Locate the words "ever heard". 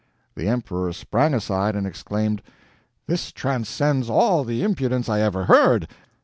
5.21-5.87